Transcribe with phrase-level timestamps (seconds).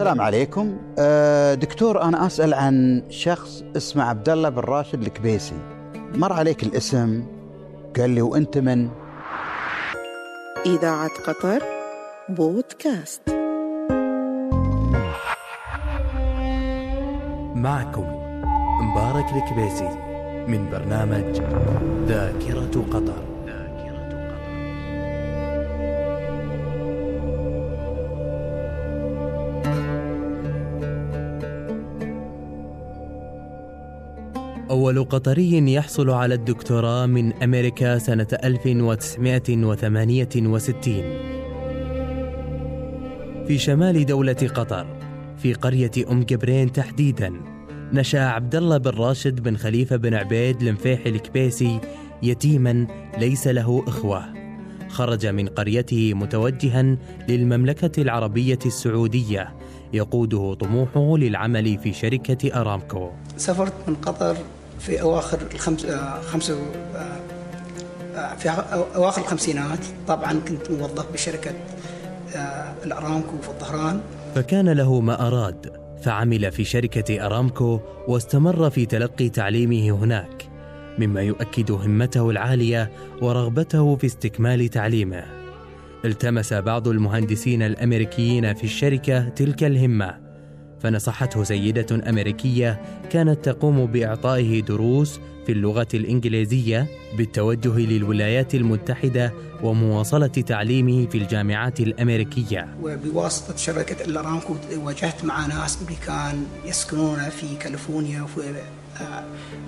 [0.00, 0.76] السلام عليكم.
[0.98, 5.54] أه دكتور أنا أسأل عن شخص اسمه عبد الله بن راشد الكبيسي.
[6.14, 7.24] مر عليك الاسم
[7.96, 8.88] قال لي وأنت من؟
[10.66, 11.62] إذاعة قطر
[12.28, 13.22] بودكاست.
[17.54, 18.04] معكم
[18.80, 19.88] مبارك الكبيسي
[20.48, 21.40] من برنامج
[22.06, 23.29] ذاكرة قطر.
[34.70, 40.94] أول قطري يحصل على الدكتوراه من أمريكا سنة 1968
[43.46, 44.86] في شمال دولة قطر
[45.38, 47.32] في قرية أم جبرين تحديدا
[47.92, 51.80] نشأ عبد الله بن راشد بن خليفة بن عبيد المفيح الكبيسي
[52.22, 52.86] يتيما
[53.18, 54.24] ليس له إخوة.
[54.88, 56.96] خرج من قريته متوجها
[57.28, 59.54] للمملكة العربية السعودية
[59.92, 63.10] يقوده طموحه للعمل في شركة أرامكو.
[63.36, 64.36] سافرت من قطر
[64.80, 66.54] في أواخر الخمس آه، خمسة
[66.94, 67.20] آه،
[68.16, 68.48] آه، في
[68.96, 69.78] أواخر الخمسينات.
[70.08, 71.50] طبعا كنت موظف بشركة
[72.36, 74.00] آه، الأرامكو في الظهران
[74.34, 75.72] فكان له ما أراد
[76.02, 80.48] فعمل في شركة أرامكو واستمر في تلقي تعليمه هناك
[80.98, 82.90] مما يؤكد همته العالية
[83.22, 85.24] ورغبته في استكمال تعليمه.
[86.04, 90.29] التمس بعض المهندسين الأمريكيين في الشركة تلك الهمة
[90.82, 101.06] فنصحته سيدة أمريكية كانت تقوم بإعطائه دروس في اللغة الإنجليزية بالتوجه للولايات المتحدة ومواصلة تعليمه
[101.06, 102.68] في الجامعات الأمريكية.
[102.82, 108.40] وبواسطة شركه الارامكو واجهت مع ناس امريكان يسكنون في كاليفورنيا وفي
[109.00, 109.24] آه،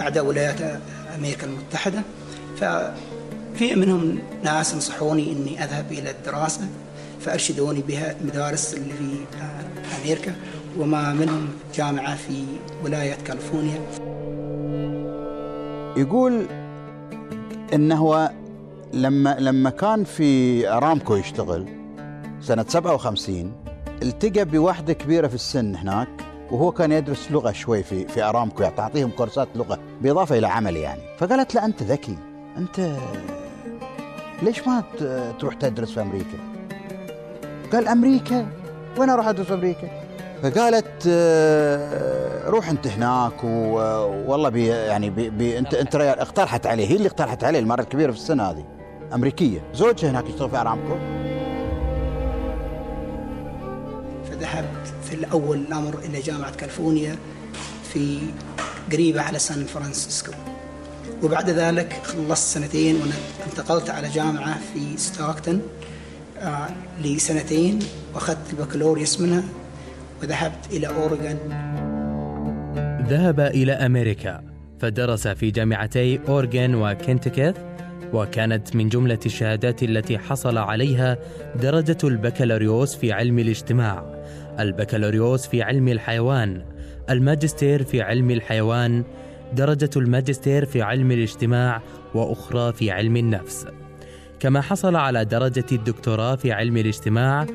[0.00, 0.80] احدى ولايات
[1.18, 2.02] أمريكا المتحدة.
[2.56, 6.68] ففي منهم ناس نصحوني إني أذهب إلى الدراسة
[7.20, 10.34] فأرشدوني بها المدارس اللي في آه، أمريكا.
[10.78, 12.44] وما منهم جامعة في
[12.84, 13.80] ولاية كاليفورنيا
[15.96, 16.46] يقول
[17.74, 18.30] انه هو
[18.92, 21.68] لما لما كان في أرامكو يشتغل
[22.40, 23.52] سنة 57
[24.02, 26.08] التقى بواحدة كبيرة في السن هناك
[26.50, 30.76] وهو كان يدرس لغة شوي في في أرامكو يعني تعطيهم كورسات لغة بإضافة إلى عمل
[30.76, 32.16] يعني فقالت له أنت ذكي
[32.56, 32.96] أنت
[34.42, 34.82] ليش ما
[35.38, 36.38] تروح تدرس في أمريكا؟
[37.72, 38.46] قال أمريكا
[38.98, 40.05] وين أروح أدرس في أمريكا؟
[40.42, 43.78] فقالت آه، روح انت هناك و-
[44.30, 47.80] والله بي يعني بي بي انت انت ريال اقترحت عليه هي اللي اقترحت عليه المرة
[47.80, 48.64] الكبيرة في السن هذه
[49.14, 49.60] أمريكية.
[49.74, 50.94] زوجها هناك يشتغل في ارامكو
[54.30, 57.16] فذهبت في الأول الامر إلى جامعة كاليفورنيا
[57.92, 58.18] في
[58.92, 60.32] قريبة على سان فرانسيسكو.
[61.22, 63.00] وبعد ذلك خلصت سنتين
[63.46, 65.62] وانتقلت على جامعة في ستاكتون
[66.38, 66.68] آه،
[67.02, 67.78] لسنتين
[68.14, 69.42] وأخذت البكالوريوس منها.
[70.22, 71.38] وذهبت إلى أوريغون.
[73.08, 74.42] ذهب إلى أمريكا
[74.80, 77.56] فدرس في جامعتي أورغن وكنتكي
[78.12, 81.18] وكانت من جملة الشهادات التي حصل عليها
[81.62, 84.24] درجة البكالوريوس في علم الاجتماع
[84.60, 86.62] البكالوريوس في علم الحيوان
[87.10, 89.04] الماجستير في علم الحيوان
[89.52, 91.82] درجة الماجستير في علم الاجتماع
[92.14, 93.66] وأخرى في علم النفس.
[94.40, 97.46] كما حصل على درجة الدكتوراه في علم الاجتماع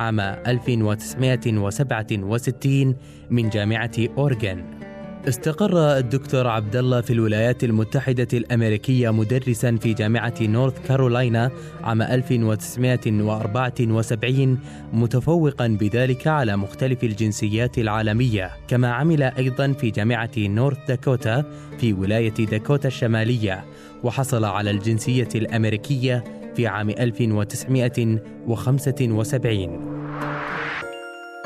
[0.00, 2.96] عام 1967
[3.30, 4.80] من جامعة أورغن
[5.28, 11.50] استقر الدكتور عبد الله في الولايات المتحدة الأمريكية مدرسا في جامعة نورث كارولاينا
[11.82, 14.58] عام 1974
[14.92, 18.50] متفوقا بذلك على مختلف الجنسيات العالمية.
[18.68, 21.44] كما عمل أيضا في جامعة نورث داكوتا
[21.78, 23.64] في ولاية داكوتا الشمالية
[24.02, 26.24] وحصل على الجنسية الأمريكية
[26.56, 29.89] في عام 1975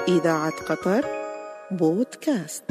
[0.09, 1.04] إذاعة قطر
[1.70, 2.65] بودكاست.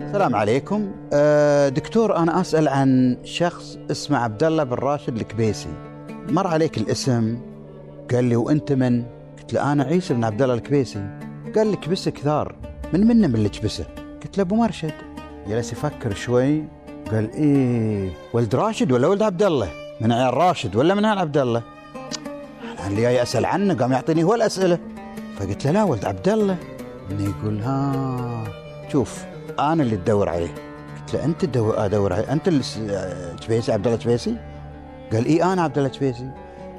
[0.00, 0.92] السلام عليكم.
[1.12, 5.68] أه دكتور أنا أسأل عن شخص اسمه عبد الله بن راشد الكبيسي.
[6.28, 7.38] مر عليك الاسم
[8.10, 9.04] قال لي وأنت من؟
[9.38, 11.18] قلت له أنا عيسى بن عبد الله الكبيسي.
[11.56, 12.54] قال لي كبسه كثار
[12.92, 13.84] من منا من اللي كبسه
[14.22, 14.92] قلت له أبو مرشد.
[15.48, 16.64] جلس يفكر شوي
[17.10, 19.68] قال إيه ولد راشد ولا ولد عبد الله؟
[20.00, 21.62] من عيال راشد ولا من عيال عبد الله؟
[22.90, 24.78] أنا اللي جاي أسأل عنه قام يعطيني هو الأسئلة.
[25.38, 26.56] فقلت له لا ولد عبد الله.
[27.10, 28.44] يقول ها
[28.92, 29.24] شوف
[29.58, 30.54] أنا اللي تدور عليه.
[30.98, 32.32] قلت له أنت تدور أدور عليه.
[32.32, 32.50] أنت
[33.40, 34.36] شبيسي عبد الله شبيسي
[35.12, 36.30] قال إي أنا عبد الله شبيسي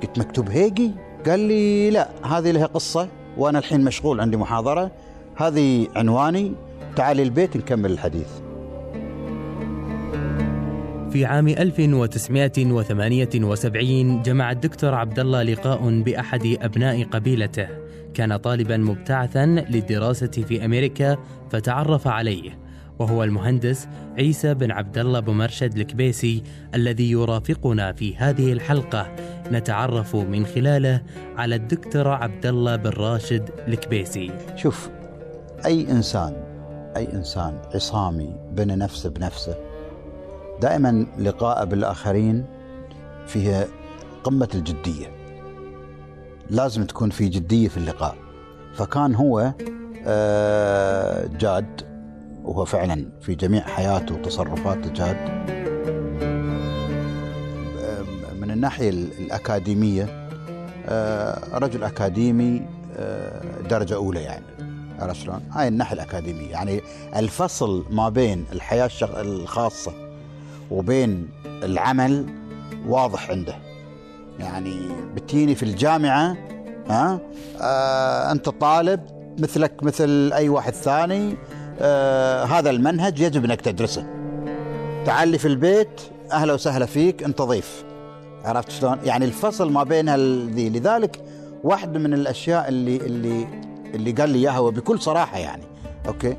[0.03, 0.91] قلت مكتوب هيجي؟
[1.25, 3.07] قال لي لا هذه لها قصة
[3.37, 4.91] وأنا الحين مشغول عندي محاضرة.
[5.35, 6.53] هذه عنواني
[6.95, 8.29] تعالي البيت نكمل الحديث.
[11.11, 17.67] في عام 1978 جمع الدكتور عبد الله لقاء بأحد أبناء قبيلته.
[18.13, 21.17] كان طالبا مبتعثا للدراسة في أمريكا
[21.49, 22.59] فتعرف عليه.
[22.99, 23.87] وهو المهندس
[24.17, 26.43] عيسى بن عبد الله بمرشد الكبيسي
[26.75, 29.15] الذي يرافقنا في هذه الحلقة.
[29.51, 31.01] نتعرف من خلاله
[31.37, 34.31] على الدكتور عبد الله بن راشد الكبيسي.
[34.55, 34.89] شوف
[35.65, 36.33] أي إنسان
[36.97, 39.70] أي إنسان عصامي بنى نفسه بنفسه
[40.61, 42.45] دائما لقاءه بالآخرين
[43.27, 43.65] فيها
[44.23, 45.07] قمة الجدية.
[46.49, 48.15] لازم تكون في جدية في اللقاء.
[48.75, 49.53] فكان هو
[50.05, 51.81] آه، جاد
[52.43, 55.41] وهو فعلا في جميع حياته وتصرفاته جاد.
[58.41, 60.27] من الناحية الأكاديمية
[60.85, 62.61] آه، رجل أكاديمي
[62.97, 64.45] آه، درجة أولى يعني.
[64.99, 66.51] عرفت شلون؟ هاي الناحية الأكاديمية.
[66.51, 66.81] يعني
[67.15, 70.00] الفصل ما بين الحياة الخاصة
[70.71, 72.25] وبين العمل
[72.88, 73.56] واضح عنده.
[74.39, 76.38] يعني بتيني في الجامعة
[76.89, 77.19] ها؟
[77.62, 79.00] آه أنت طالب
[79.39, 81.35] مثلك مثل أي واحد ثاني
[81.79, 84.06] آه هذا المنهج يجب أنك تدرسه.
[85.06, 86.01] تعال لي في البيت
[86.31, 87.83] أهلا وسهلا فيك أنت ضيف.
[88.45, 90.15] عرفت شلون؟ يعني الفصل ما بين
[90.50, 91.21] ذي لذلك
[91.63, 93.47] واحدة من الأشياء اللي اللي
[93.95, 95.63] اللي قال لي إياها وبكل صراحة يعني.
[96.07, 96.38] أوكي؟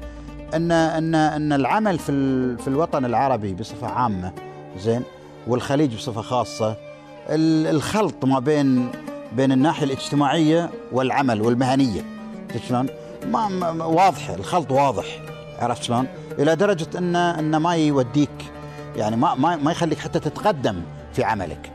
[0.54, 2.12] ان ان أن العمل في
[2.56, 4.32] في الوطن العربي بصفة عامة
[4.78, 5.02] زين
[5.46, 6.76] والخليج بصفة خاصة
[7.28, 8.88] الخلط ما بين
[9.37, 12.04] بين الناحية الاجتماعية والعمل والمهنية
[12.69, 12.87] شلون؟
[13.26, 15.04] ما واضحه الخلط واضح
[15.58, 16.06] عرفت شلون؟
[16.38, 18.52] إلى درجة ان أن ما يوديك
[18.96, 20.82] يعني ما ما ما يخليك حتى تتقدم
[21.12, 21.72] في عملك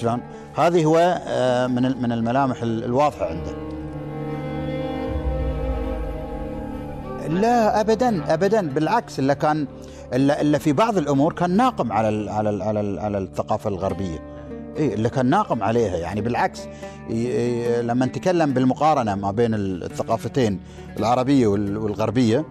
[0.00, 0.20] شلون؟
[0.56, 3.75] هذه هو آه، من من الملامح الواضحة عنده.
[7.28, 8.68] لا ابدا ابدا.
[8.68, 9.66] بالعكس الا كان
[10.14, 13.70] الا الا في بعض الأمور كان ناقم على ال على ال على ال على الثقافة
[13.70, 14.36] الغربية.
[14.78, 15.96] اي اللي كان ناقم عليها.
[15.96, 16.60] يعني بالعكس
[17.80, 20.60] لما نتكلم بالمقارنة ما بين الثقافتين
[20.98, 22.44] العربية والغربية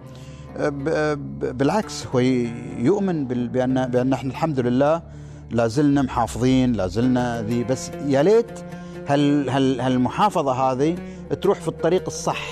[1.40, 2.18] بالعكس هو
[2.78, 5.02] يؤمن بان بأن إحنا الحمد لله
[5.50, 7.64] لا زلنا محافظين لا زلنا ذي.
[7.64, 8.60] بس يا ليت
[9.08, 10.96] هال هال هالمحافظة هذه
[11.42, 12.42] تروح في الطريق الصح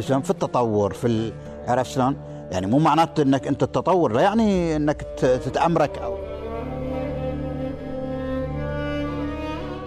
[0.00, 1.32] في التطور في
[1.70, 2.16] عرفت شلون؟
[2.50, 6.18] يعني مو معناته إنك أنت تتطور لا يعني إنك تتأمرك أو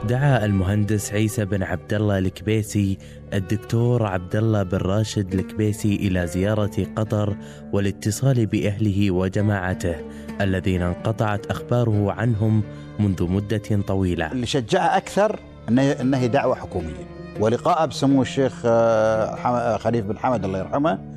[0.08, 2.98] دعا المهندس عيسى بن عبد الله الكبيسي
[3.34, 7.38] الدكتور عبد الله بن راشد الكبيسي إلى زيارة قطر
[7.74, 9.96] والاتصال بأهله وجماعته
[10.42, 12.64] الذين انقطعت أخباره عنهم
[13.00, 14.32] منذ مدة طويلة.
[14.32, 15.40] اللي شجعه أكثر
[15.70, 17.08] إنه إنه دعوه حكوميه
[17.40, 21.13] ولقاءه بسمو الشيخ آه، خليفه بن حمد الله يرحمه آه،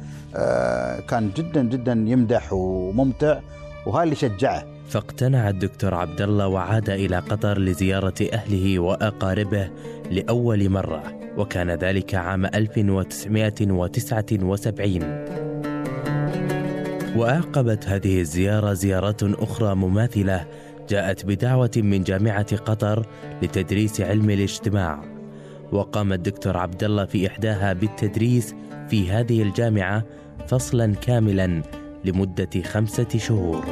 [1.09, 3.39] كان جدا جدا يمدح وممتع
[3.87, 4.65] وهذا اللي شجعه.
[4.89, 9.71] فاقتنع الدكتور عبد الله وعاد إلى قطر لزيارة أهله وأقاربه
[10.11, 11.03] لأول مرة
[11.37, 15.03] وكان ذلك عام 1979
[17.17, 20.47] وأعقبت هذه الزيارة زيارات أخرى مماثلة
[20.89, 23.07] جاءت بدعوة من جامعة قطر
[23.43, 25.05] لتدريس علم الاجتماع.
[25.73, 28.55] وقام الدكتور عبد الله في إحداها بالتدريس
[28.89, 30.05] في هذه الجامعة
[30.49, 31.63] فصلا كاملا
[32.05, 33.65] لمدة خمسة شهور.